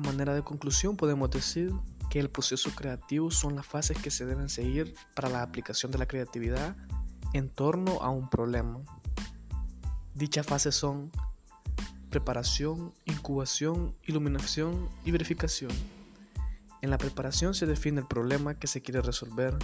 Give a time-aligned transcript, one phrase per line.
[0.00, 1.72] Manera de conclusión podemos decir
[2.08, 5.98] que el proceso creativo son las fases que se deben seguir para la aplicación de
[5.98, 6.74] la creatividad
[7.34, 8.80] en torno a un problema.
[10.14, 11.12] Dichas fases son
[12.08, 15.70] preparación, incubación, iluminación y verificación.
[16.80, 19.56] En la preparación se define el problema que se quiere resolver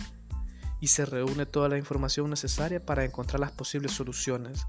[0.80, 4.66] y se reúne toda la información necesaria para encontrar las posibles soluciones.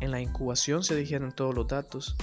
[0.00, 2.14] En la incubación se digieren todos los datos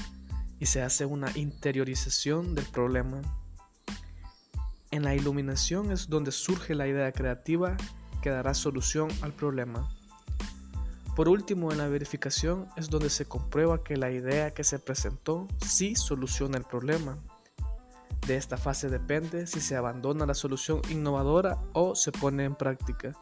[0.60, 3.22] y se hace una interiorización del problema.
[4.92, 7.76] En la iluminación es donde surge la idea creativa
[8.22, 9.90] que dará solución al problema.
[11.16, 15.48] Por último, en la verificación es donde se comprueba que la idea que se presentó
[15.64, 17.18] sí soluciona el problema.
[18.26, 23.14] De esta fase depende si se abandona la solución innovadora o se pone en práctica.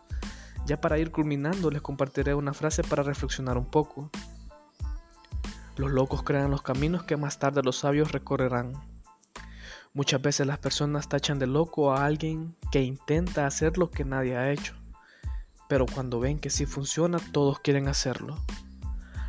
[0.65, 4.11] Ya para ir culminando les compartiré una frase para reflexionar un poco.
[5.81, 8.73] Los locos crean los caminos que más tarde los sabios recorrerán.
[9.93, 14.37] Muchas veces las personas tachan de loco a alguien que intenta hacer lo que nadie
[14.37, 14.75] ha hecho
[15.71, 18.37] pero cuando ven que sí funciona, todos quieren hacerlo.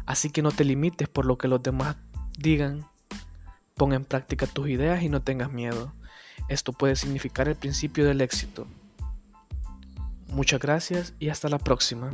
[0.06, 1.94] Así que no te limites por lo que los demás
[2.36, 2.84] digan.
[3.76, 5.92] Pon en práctica tus ideas y no tengas miedo.
[6.48, 8.66] Esto puede significar el principio del éxito.
[10.30, 12.10] Muchas gracias y hasta la próxima.